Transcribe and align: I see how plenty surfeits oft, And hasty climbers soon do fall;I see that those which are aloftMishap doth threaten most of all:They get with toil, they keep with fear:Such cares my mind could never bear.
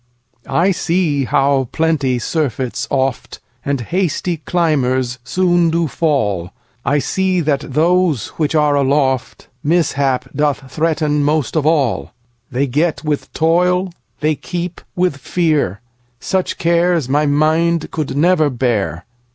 I 0.49 0.71
see 0.71 1.25
how 1.25 1.69
plenty 1.71 2.17
surfeits 2.17 2.87
oft, 2.89 3.37
And 3.63 3.81
hasty 3.81 4.37
climbers 4.37 5.19
soon 5.23 5.69
do 5.69 5.87
fall;I 5.87 6.97
see 6.97 7.39
that 7.41 7.73
those 7.75 8.29
which 8.29 8.55
are 8.55 8.73
aloftMishap 8.73 10.33
doth 10.35 10.71
threaten 10.71 11.23
most 11.23 11.55
of 11.55 11.67
all:They 11.67 12.65
get 12.65 13.03
with 13.03 13.31
toil, 13.33 13.91
they 14.21 14.33
keep 14.33 14.81
with 14.95 15.17
fear:Such 15.17 16.57
cares 16.57 17.07
my 17.07 17.27
mind 17.27 17.91
could 17.91 18.17
never 18.17 18.49
bear. 18.49 19.05